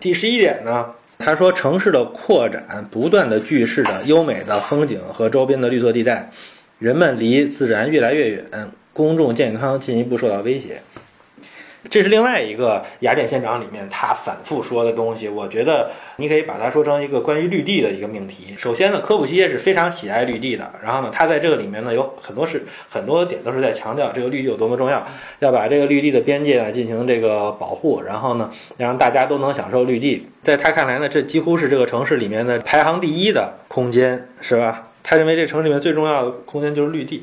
[0.00, 0.86] 第十一点呢，
[1.18, 6.30] 他说城市的扩展不断的聚视着优美的风景和周边的绿色地带，
[6.78, 8.44] 人们离自然越来越远，
[8.92, 10.80] 公众健康进一步受到威胁。
[11.90, 18.54] 这是另外一个雅典县长里面他反复说的东西，我觉得你可以把它说成一个关于绿地的一个命题。
[18.56, 25.06] 首先呢，科普西耶是非常喜爱绿地的，然后呢，他在这个里面呢有很多是很多点都是在强调这个绿地有多么重要，
[25.38, 30.26] 要把这个绿地的边界呢进行这个保护，然后呢让大家都能享受绿地。
[30.42, 34.82] 在他看来呢，这几乎是这个城市里面的排行第一的空间，是吧？
[35.02, 37.22] 他认为这城市里面最重要的空间就是绿地。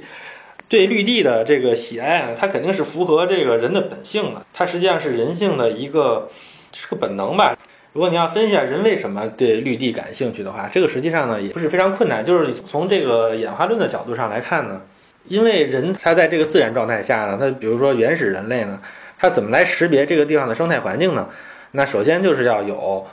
[0.68, 6.30] 对绿地的这个喜爱呢，它肯定是符合这个人的本性的，它实际上是人性的一个
[6.74, 7.56] 是个本能吧。
[7.94, 12.26] 如果你要分析下人为什么对绿地感兴趣的话，这个实际上呢也不是非常困难。
[12.26, 14.82] 就是从这个演化论的角度上来看呢，
[15.28, 18.82] 因为人他在这个自然状态下呢，他比如说原始人类呢，
[19.18, 21.30] 他怎么来识别这个地方的生态环境呢？
[21.72, 23.06] 那首先就是要有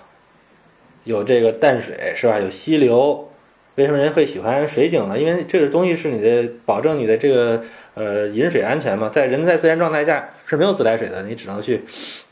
[1.05, 2.41] 有这个淡水是吧？
[2.41, 3.29] 有溪流。
[3.77, 5.19] 为什么人会喜欢水井呢？
[5.19, 7.63] 因为这个东西是你的保证你的这个
[7.95, 9.09] 呃饮水安全嘛。
[9.09, 11.83] 在人在自然状态下是没有自来水的，你只能去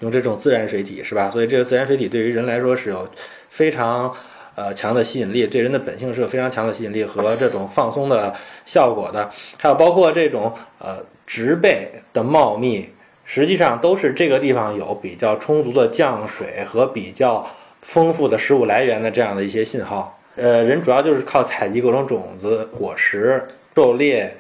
[0.01, 1.31] 用这种自然水体，是吧？
[1.31, 3.09] 所以这个自然水体对于人来说是有
[3.49, 4.15] 非常
[4.55, 8.35] 呃强的吸引力，对人的本性是有非常强的吸引力和这种放松的
[8.67, 9.31] 效果的。
[9.57, 12.91] 还有包括这种呃植被的茂密，
[13.25, 17.49] 实际上都是这个地方有比较充足的降水和比较
[17.81, 20.20] 丰富的食物来源的这样的一些信号。
[20.37, 23.43] 呃，人主要就是靠采集各种种子、果实、
[23.75, 24.37] 狩猎、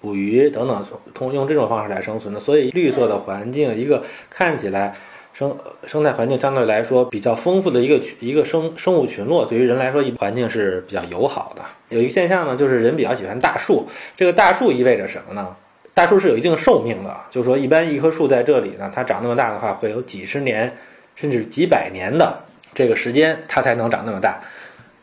[0.00, 2.40] 捕鱼等等，通用这种方式来生存的。
[2.40, 4.94] 所以，绿色的环境，一个看起来
[5.32, 11.62] 生生态环境相对来说比较丰富的一个一个生生物群落，对于人来说，环境是比较友好的。
[11.88, 13.86] 有一个现象呢，就是人比较喜欢大树。
[14.16, 15.54] 这个大树意味着什么呢？
[15.94, 20.76] 大树是有一定寿命的，就是说，一般一棵树在这里呢，它长那么大的话，会有几十年
[21.14, 22.36] 甚至几百年的
[22.74, 24.40] 这个时间，它才能长那么大。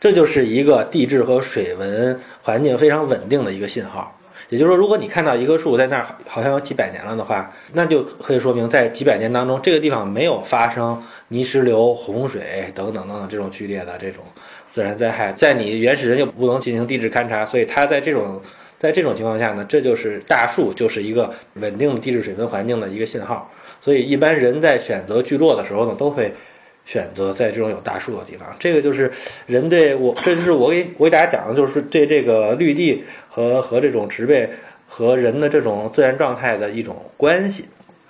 [0.02, 4.18] 这就是一个地质和水文环境非常稳定的一个信号。
[4.48, 14.24] 也就是说，如果你看到一棵树在那儿好像有几百年了的话，那就可以说明在几百年当中，这个地方没有发生泥石流、洪水等等等等这种剧烈的这种
[14.68, 15.32] 自然灾害。
[15.32, 18.42] 在你原始人又不能进行地质勘察，所以它在这种
[18.80, 23.48] 在这种情况下呢，这就是大树就是一个稳定的地质水文环境的一个信号。
[23.80, 26.34] 所以一般人在选择聚落的时候呢，都会。
[26.84, 29.10] 选择在这种有大树的地方，这个就是
[29.46, 34.48] 人对我，这就是我给我给大家讲的，就是对这个绿地和和这种植被
[34.88, 37.66] 和人的这种自然状态的一种关系。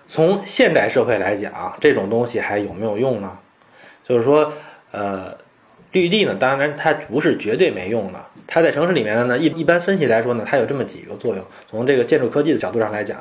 [0.08, 3.38] 从现代社会来讲，这种东西还有没有用呢？
[4.06, 4.52] 就是说，
[4.90, 5.36] 呃。
[5.92, 8.18] 绿地呢，当然它不是绝对没用的。
[8.46, 11.44] 它在城市里面呢，一一般分析来说呢，它有这么几个作用。
[11.70, 13.18] 从这个建筑科技的角度上来讲，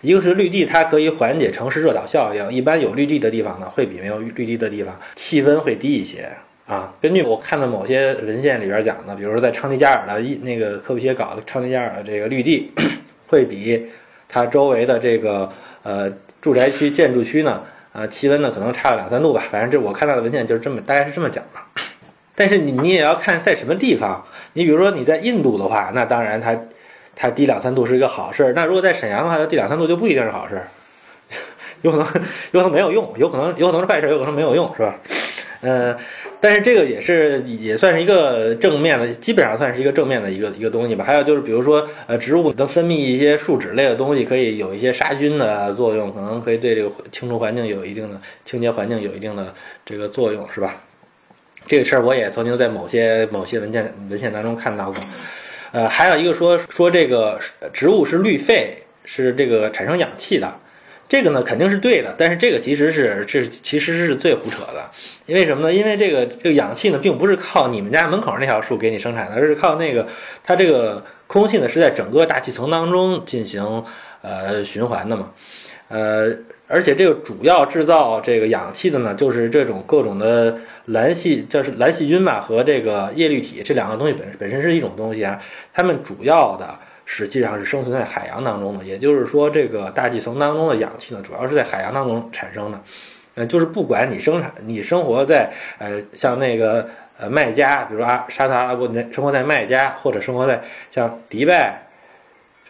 [0.00, 2.52] 一个是绿地，它可以缓解城市热岛效应。
[2.52, 6.28] 一般有绿地的地方呢，会比没有绿地的地方气温会低一些
[6.66, 6.92] 啊。
[7.00, 12.70] 根据我看的某些文献里边讲呢，比如说在昌迪加尔的一那个科布西耶搞的昌迪加尔的这个绿地，
[13.26, 13.86] 会比
[14.28, 15.50] 它周围的这个
[15.82, 19.44] 呃住宅区建筑区呢，呃气温呢可能差了两三度吧。
[19.50, 21.60] 反正这我看到的文献就是这么，大概是这么讲的。
[22.36, 24.24] 但是你你也要看在什么地方，
[24.54, 26.58] 你比如说你在印度的话，那当然它
[27.14, 28.52] 它低两三度是一个好事儿。
[28.54, 30.68] 那如果在沈阳的话，它低两三度就不一定是好事儿，
[31.82, 32.06] 有可能
[32.52, 34.96] 有可能没有用，有可能有可能是坏事，有可能没有用，是吧？
[35.60, 35.96] 呃，
[36.40, 41.02] 但是这个也是也算是一个正面的，基本上算是一个正面的一个一个东西吧。
[41.02, 49.54] 还有就是比如说呃，植物能分泌一些树脂类的东西，可以有一些杀菌的作用，可能可以对这个清除环境有一定的清洁环境有一定的
[49.86, 50.76] 这个作用，是吧？
[51.66, 54.94] 这个事儿我也曾经在某些某些文件文献当中看到过，
[55.72, 57.38] 呃，还有一个说说这个
[57.72, 60.54] 植物是绿肺，是这个产生氧气的，
[61.08, 64.90] 这个呢肯定是对的，但是这个其实是这其实是最胡扯的，
[65.24, 65.72] 因为什么呢？
[65.72, 70.06] 因为这个这个氧气呢并不是靠你们家门口那条树给你生产的，而是靠那个
[70.42, 73.84] 它这个空气呢是在整个大气层当中进行
[74.20, 75.30] 呃循环的嘛，
[75.88, 76.30] 呃。
[76.66, 85.38] 而且这个主要制造这个氧气的呢，就是这种各种的蓝细，就是蓝细菌吧，和这个叶绿体这两个东西本本身是一种东西啊。
[85.72, 92.80] 它们主要的实际上是生存在海洋当中的，也就是说，这个大气层当中的氧气呢，主要是在海洋当中产生的。
[93.34, 96.88] 呃，就是不管你生产，你生活在呃像那个
[97.18, 101.82] 呃麦加，比如阿沙特阿拉伯，生活在麦加，或者生活在像迪拜。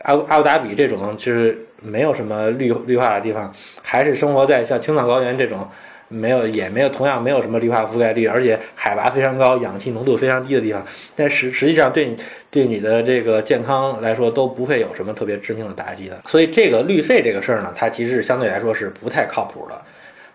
[0.02, 5.69] 阿阿布达比这种就是没有什么绿绿化的地方，还是生活在像青藏高原这种
[6.08, 10.84] 没有也没有同样没有什么绿化覆盖率，而且海拔非常高、氧气浓度非常低的地方。
[11.14, 12.16] 但实实际上对你
[12.50, 16.22] 对你的这个健康来说都不会有什么特别致命的打击的。
[16.26, 19.80] 所以这个绿肺这个事儿呢，它其实是相对来说是不太靠谱的。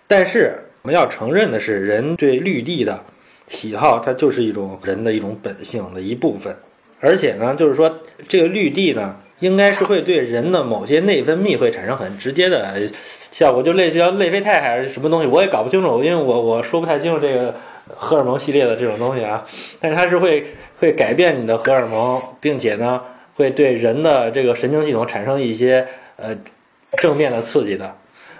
[0.08, 3.00] 但是我们要承认的是，人对绿地的
[3.48, 6.56] 喜好，它就是一种人的一种本性的一部分。
[7.00, 12.82] 而且呢，就是说这个绿地呢，应该是会对人的某些内分泌会产生很直接的
[13.32, 17.56] 效果，就类似于内啡肽还是什么东西，我也搞不清楚，因为我我说不太清楚这个
[17.88, 19.46] 荷尔蒙系列的这种东西啊。
[19.80, 20.46] 但是它是会
[20.78, 23.02] 会改变你的荷尔蒙，并且呢，
[23.36, 25.88] 会对人的这个神经系统产生一些
[26.18, 26.36] 呃
[26.98, 27.96] 正面的刺激的。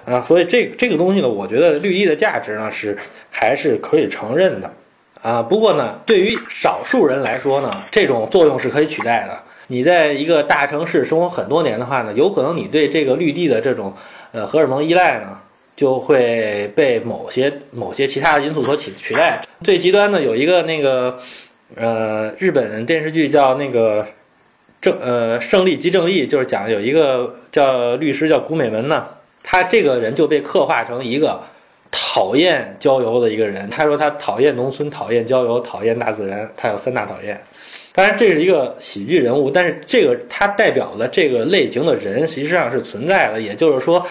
[0.06, 2.98] 啊，所以这这个东西呢，我觉得绿意的价值呢是
[3.30, 4.74] 还是可以承认的，
[5.22, 9.38] 啊，不过呢，对于少数人来说呢，这种作用是可以取代的。
[9.72, 13.94] 你在一个大城市生活很多年的话呢，有可能你对这个绿地的这种
[14.32, 15.40] 呃荷尔蒙依赖呢，
[15.76, 19.40] 就会被某些某些其他的因素所取取代。
[19.64, 21.20] 最极端的有一个那个
[21.76, 24.08] 呃日本电视剧叫那个
[24.82, 29.08] 正呃胜利即正义，就是讲有一个叫律师叫古美门呢。
[29.44, 31.42] 他这个人就被刻画成一个
[31.92, 33.70] 讨厌郊游的一个人。
[33.70, 36.52] 他说他讨厌农村，讨厌郊游，讨厌大自然。
[36.58, 37.40] 他有三大讨厌。
[37.94, 43.42] 当然，这是一个喜剧人物，但是这个他代表的这个类型的人实际上是存在的。
[43.42, 44.06] 也就是说。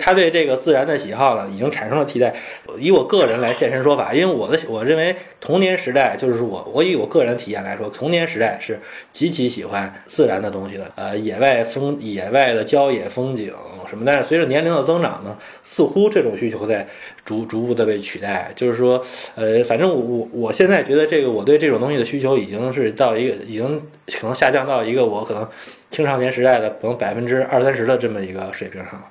[0.00, 2.34] 他对这个自然的喜好呢，已经产生了替代。
[2.78, 8.80] 以我个人来现身说法，因为我的我认为童年时代就是我，我以我个人体验来说，童年时代是
[9.12, 10.90] 极其喜欢自然的东西的。
[10.96, 13.52] 呃，野外风、野外的郊野风景
[13.88, 14.04] 什么。
[14.06, 16.86] 但是随着年龄的增长呢，似乎这种需求在
[17.24, 18.50] 逐逐步的被取代。
[18.56, 19.02] 就是说，
[19.34, 25.46] 呃，反正我我现在觉得这个我对这种东西的需求已经是到一个已经可能下降到一个我可能
[25.90, 29.04] 青少年时代的可能百分之二三十的这么一个水平上了。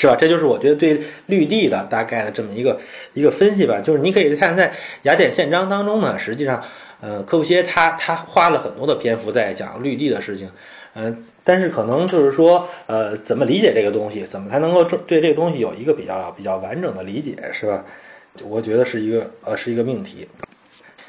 [0.00, 0.14] 是吧？
[0.14, 2.78] 这就是我觉得对绿地的大概的这么一个
[3.14, 3.80] 一个分析吧。
[3.80, 4.70] 就是你可以看在
[5.02, 6.62] 《雅典宪章》当中呢，实际上，
[7.00, 10.48] 呃，科布西耶他他花了很多的篇幅在讲绿地的事情，
[10.94, 17.84] 嗯，但是可能就是说，呃，怎么理解这个东西，怎么才能够对这个东西有一个比较比较完整的理解，是吧？
[18.44, 20.28] 我觉得是一个呃是一个命题。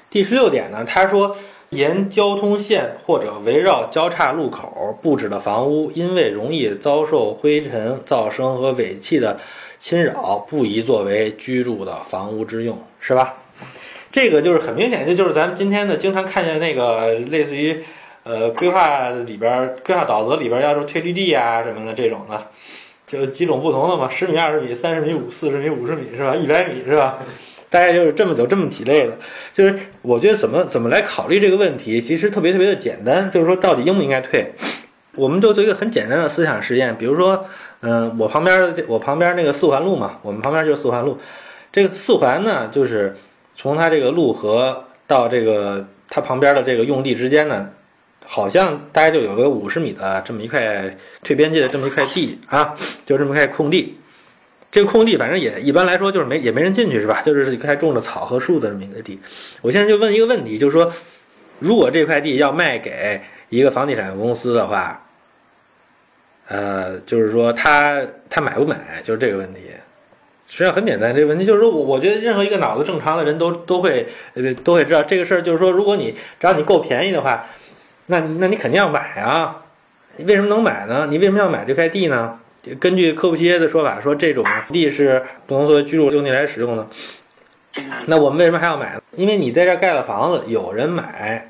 [0.09, 1.37] 第十六点呢，他说。
[1.69, 9.39] 沿交通线或者围绕交叉路口布置的房屋，因为容易遭受灰尘、噪声和尾气的
[9.77, 13.35] 侵扰，不宜作为居住的房屋之用，是吧？
[14.11, 17.83] 这个就是很明显，这就是咱们今天的经常看见那个类似于，
[18.23, 22.47] 呃，规划里边、规划导则里边要求退绿地啊什么的这种的，
[23.05, 26.35] 就几种不同的嘛，十米、二十米、三十米、五四十米、五十米，是吧？
[26.35, 27.19] 一百米，是吧？
[27.69, 29.13] 大概就是这么有这么几类的，
[29.53, 34.51] 就是我觉得怎么怎么来考虑这个问题，其实特别特别的简单，就是说到底应不应该退，
[35.15, 37.45] 我们就做一个很简单的思想实验，比如说，
[37.81, 41.19] 嗯，我旁边我旁边那个四环路嘛，我们旁边就是四环路，
[41.71, 43.15] 这个四环呢，就是
[43.55, 47.69] 从它这个路和到这个它旁边的这个用地之间呢，
[48.25, 52.73] 好像大概就有个五十米的这么一块退边界的这么一块地啊，
[53.05, 53.95] 就这么一块空地。
[54.71, 57.21] 这个空地反正也一般来说就是没也没人进去是吧？
[57.25, 59.19] 就是一块种着草和树的这么一个地。
[59.61, 60.91] 我现在就问一个问题，就是说，
[61.59, 63.19] 如果这块地要卖给
[63.49, 65.03] 一个房地产公司的话，
[66.47, 69.01] 呃，就是说他他买不买？
[69.03, 69.61] 就是这个问题。
[70.47, 77.45] 实际上很简单，这个问题就是说我我觉得任何一个脑子正常的人都都会呃都会知道这个事儿，就是说如果你只要你够便宜的话，
[78.07, 79.63] 那那你肯定要买啊。
[80.17, 81.07] 你为什么能买呢？
[81.09, 82.39] 你为什么要买这块地呢？
[82.79, 86.87] 根据科布西耶的说法，说这种地是不能作为居住用地来使用的。
[88.07, 89.01] 那我们为什么还要买呢？
[89.15, 91.49] 因为你在这盖了房子，有人买，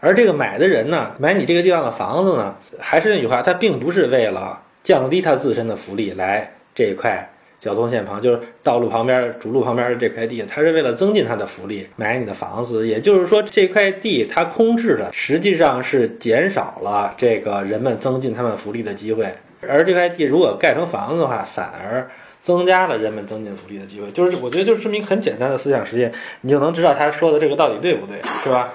[0.00, 7.28] 而这个买的人呢，买你这个地方的房子呢，还是那句话，他并不是为了降低他自身的福利来这一块
[7.60, 12.86] 交通线旁，就是道路旁边、主路旁边的这块地，他是为了增进他的福利买你的房子。
[12.86, 19.26] 也就是说，这块地它空置的，实际上是减少了这个人们增进他们福利的机会。
[19.66, 24.10] 而这块地如果盖成房子的话，反而增加了人们增进福利的机会。
[24.12, 26.12] 就是我觉得就是这么一个很简单的思想实验，
[26.42, 28.70] 你就能知道他说的这个到底对不对，是吧？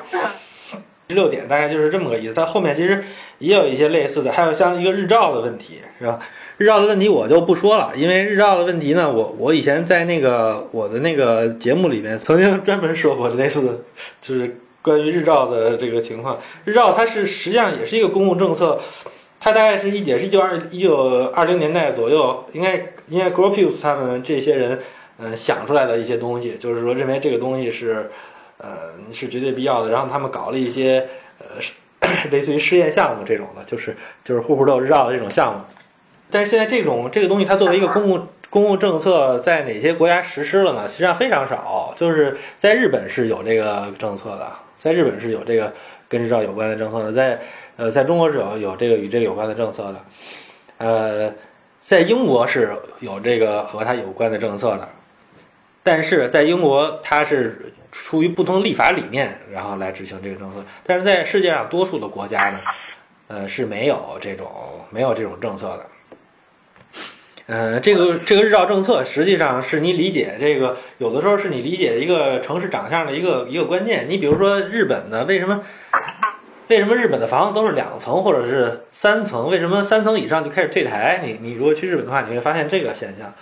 [1.10, 2.34] 十六点大概就是这么个意思。
[2.34, 3.04] 它后面其实
[3.40, 6.20] 也有一些类似的，还有像一个日照的问题，是吧？
[6.58, 13.80] 日照的问题我就不说了，因为日照的问题呢，我我以前在那个我的那个节目里面曾经 专门说过类似的，
[14.22, 16.40] 就是关于日照的这个情况。
[16.66, 18.80] 日照它是实际上也是一个公共政策。
[19.44, 22.76] 它大概是一也是一九二一九二零年代左右，应该
[23.10, 24.80] 应该 g r o p u s 他们这些人，
[25.18, 28.10] 嗯，想出来的一些东西，就是说认为这个东西是，
[28.58, 29.90] 呃，是绝对必要的。
[29.90, 31.06] 然后他们搞了一些，
[31.40, 35.60] 呃， 类似于试验项目这种的，就是就是户户都有日照的这种项目。
[36.32, 40.88] 但是现在这种这个东西，它作为一个公共公共政策，在哪些国家实施了呢？
[40.88, 41.94] 实际上非常少。
[41.98, 45.74] 就是在日本是有这个政策的，在日本是有这个
[46.08, 47.42] 跟日照有关的政策的，在。
[47.76, 50.06] 呃，在中国是有有这个与这个有关的政策的，
[50.78, 51.34] 呃，
[51.82, 54.88] 在英国是有这个和它有关的政策的，
[55.82, 60.64] 但是在英国它是出于不同立法理念，然后来执行这个政策。
[60.86, 62.60] 但是在世界上多数的国家呢，
[63.28, 64.52] 呃是没有这种
[64.92, 65.86] 没有这种政策的。
[67.46, 74.06] 呃，这个这个日照政策实际上是你理解这个有的时候是你理解一个城市长相的一个一个关键。
[74.08, 75.62] 你比如说日本呢为什么
[76.74, 79.50] 为什么日本的房子都是两层或者是三层？
[79.50, 81.22] 为什么三层以上就开始退台？
[81.24, 83.34] 你你如果去日本的话，你会发现这个现象。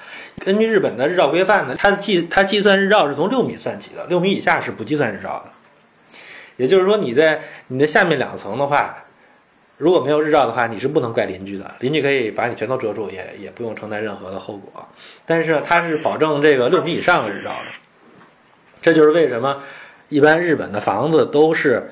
[0.43, 5.51] 根据日本的日照规范呢，它计它计算日照是从六米算起的，六米以下是不计算日照的。
[6.57, 8.97] 也就是说，你在你的下面两层的话。
[9.77, 14.87] 如果没有日照的话，你是不能怪邻居的，邻居可以把你全都遮住，也也不用承担任何的后果。
[15.25, 17.65] 但是它是保证这个六米以上的日照的，
[18.79, 19.63] 这就是为什么
[20.09, 21.91] 一般日本的房子都是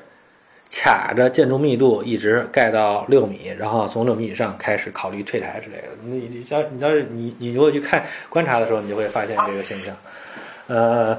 [0.72, 5.88] 卡着建筑密度一直盖到六米，然后从六米以上开始考虑退台之类的。
[6.04, 9.94] 你你要你要是你你如果去看观察的时候，你就会发现这个现象。
[10.68, 11.18] 呃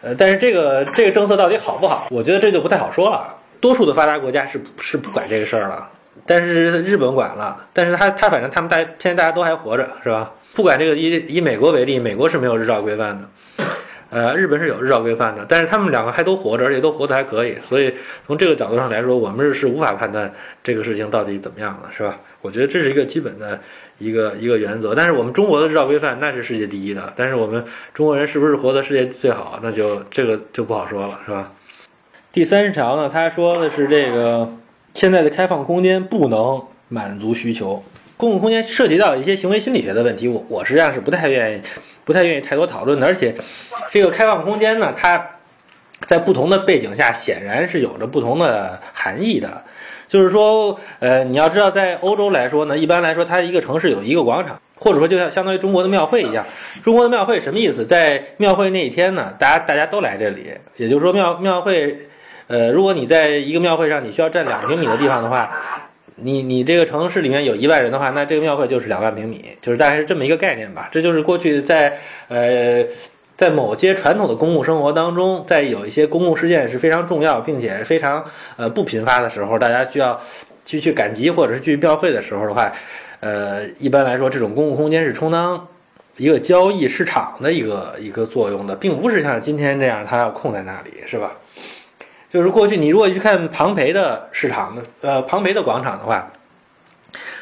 [0.00, 2.08] 呃，但是这个这个政策到底好不好？
[2.10, 3.34] 我觉得这就不太好说了。
[3.60, 5.90] 多数的发达国家是是不管这个事儿了。
[6.26, 10.32] 但是日本管了，但是他他反正他们大现在大家都还活着，是吧？
[10.54, 13.28] 不管这个以以美国为例，美国是没有日照规范的，
[14.10, 17.92] 呃，日本是有日照规范的，但是他们两个还都活着，而且都活得还可以，所以
[18.26, 22.18] 从这个角度上来说，我们是是无法判断这个事情到底怎么样的，是吧？
[22.40, 23.60] 我觉得这是一个基本的
[23.98, 24.94] 一个一个原则。
[24.94, 31.52] 但是我们中国的日照规范那是世界第一的，但是我们中国人是不是活得世界最好，那就这个就不好说了，是吧？
[32.32, 34.48] 第三十条呢，他说的是这个。
[34.94, 37.84] 现在的开放空间不能满足需求，
[38.16, 41.62] 公共空间涉及到一些行为心理学的问题，我我实际上是不太愿意，
[42.08, 43.06] 不太愿意太多讨论的。
[43.06, 43.34] 而且，
[43.90, 45.22] 这个开放空间呢，它
[46.00, 49.62] 在不同的背景下显然是有着不同的含义的。
[50.08, 56.46] 就是说，呃，你要知道，在欧洲来说呢，一般来说，它一个城市有一个广场，或者说就像相当于中国的庙会一样。
[56.82, 57.84] 中国的庙会什么意思？
[57.84, 60.46] 在庙会那一天呢，大家大家都来这里，
[60.78, 61.98] 也就是说庙庙会。
[62.46, 65.54] 呃，如果你在一个庙会上，你需要占两平米的地方的话，
[66.20, 70.88] 你你这个城市里面有一万人的话，那这个庙会就是两万平米，就是大概是这么一个概念吧。
[70.90, 71.98] 这就是过去在
[72.28, 72.84] 呃
[73.36, 78.24] 在某些传统的公共生活当中，在有一些公共事件是非常重要并且非常
[78.56, 80.20] 呃不频发的时候，大家需要
[80.64, 82.72] 去去赶集或者是去庙会的时候的话，
[83.20, 85.68] 呃，一般来说这种公共空间是充当
[86.16, 91.32] 一个交易市场的一个一个作用的，并不是像今天这样它要空在那里，是吧？
[92.30, 96.30] 就是过去，你如果去看庞培的市场的，呃，庞培的广场的话，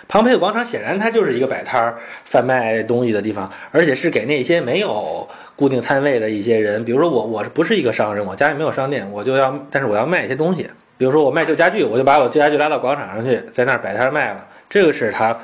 [0.06, 6.84] 庞培的广场显然它就是一个摆摊儿贩卖东西的地方，而且是给那些没有固定摊位的一些人。
[6.84, 8.24] 比如说我，我是不是一个商人？
[8.24, 10.68] 我家里没有商店，我就要，但是我要卖一些东西。
[10.96, 14.46] 比如说我卖旧家具，我就把我旧家具拉到广场上去，在那儿摆摊卖了。
[14.70, 15.36] 这个是他。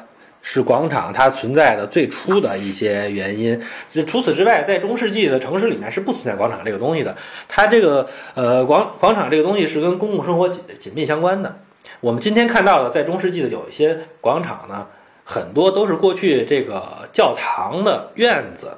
[0.43, 3.59] 是广场它存在的最初的一些原因。
[3.93, 7.17] 就除此之外，在中世纪的城市里面是不存在广场这个东西的。
[7.49, 11.57] 它这个呃广广场这个东西是跟公共生活紧紧密相关的。
[12.01, 14.87] 我们今天看到的在中世纪的有一些广场呢，
[15.25, 18.73] 很多都是过去这个教堂的院子，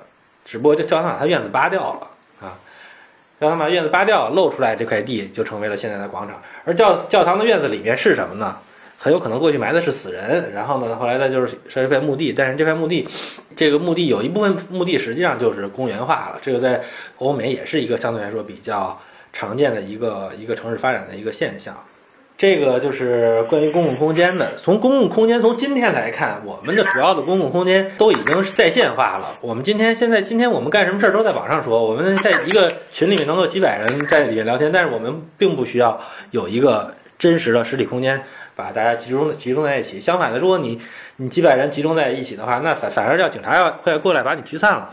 [0.44, 2.52] 只不过这教堂把它院子扒掉了啊，
[3.40, 6.42] 教堂把院子扒掉，露出来这块地就成为了现在的广场。
[6.64, 8.58] 而教教堂的院子里面是什么呢？
[8.98, 13.06] 很有可能过去埋的是死人，然后呢，后来再就是设一块墓地，但是这块墓地，
[13.54, 16.82] 这个墓地有一部分墓地实际上就是公园化了，这个在
[17.18, 18.98] 欧美也是一个相对来说比较
[19.32, 21.76] 常见的一个一个城市发展的一个现象。
[22.36, 24.58] 这个就是关于公共空间的。
[24.60, 29.38] 从公共空间从今天来看，我们的主要的公共空间都已经是在线化了。
[29.40, 36.00] 我们今天现在今天我们干什么事儿都在网上说，我们在一个群里面能够几百人在里面聊天，但是我们并不需要
[36.32, 38.22] 有一个真实的实体空间。
[38.56, 40.00] 把大家集中集中在一起。
[40.00, 40.80] 相反的，如果你
[41.16, 44.88] 你几百人集中在一起的话，那反反而要警察要会过来把你驱散了，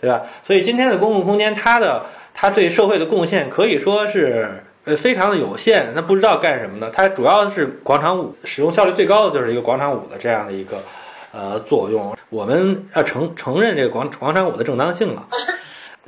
[0.00, 0.22] 对吧？
[0.44, 5.88] 所以今天的公共空间，它的它对社会的贡献可以说是呃非常的有限。
[5.96, 6.88] 那不知道干什么呢？
[6.94, 10.80] 它主要是广场舞使用效率最高的就是一个广场舞的这样的一个
[11.32, 12.16] 呃作用。
[12.28, 15.26] 我们要承承认这个广广场舞的正当性了。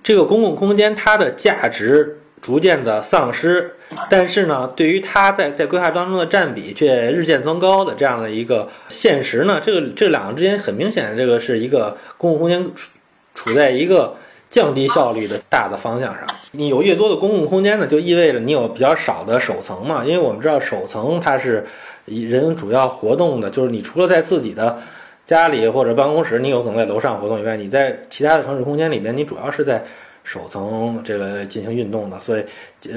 [0.05, 2.21] 这个公共空间它的价值。
[2.41, 3.73] 逐渐的丧失，
[4.09, 12.91] 但是呢，对于它在在规划当中的占比却日渐增高的这样的一个现实呢，这个这两个之间很明显，这个是一个公共空间处
[13.35, 14.15] 处在一个
[14.51, 16.27] 降低效率的大的方向上。
[16.53, 21.67] 你有越多的公共空间呢，就意味着你有比较少的首层嘛，因为我们知道首层它是
[22.05, 24.79] 以人主要活动的，就是你除了在自己的
[25.27, 29.85] 家里或者办公室，你有可能在楼上活动以外，你在其他的城市空间里面，你主要是在。
[30.29, 32.45] 首层这个进行运动的，所以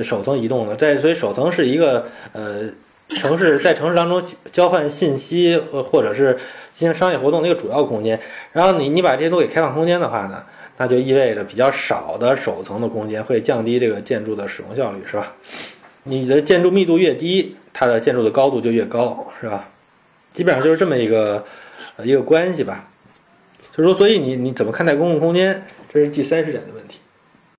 [0.04, 2.64] 首层移动的，在所以首层是一个呃
[3.08, 4.22] 城市在城市当中
[4.52, 6.34] 交换信息或或者是
[6.74, 8.20] 进行商业活动的一个主要空间。
[8.52, 10.44] 然后你你把这些都给开放空间的话呢，
[10.76, 15.32] 那就意味着比较少的首层的空间会降低这个建筑的使用效率，是吧？
[16.04, 19.70] 你的建筑密度越低，它的建筑的高度就越高，是吧？
[20.34, 21.46] 基本上就是这么一个
[22.04, 22.90] 一个关系吧。
[23.72, 25.66] 就是说，所以你你怎么看待公共空间？
[25.94, 27.00] 这是第三十点的问题。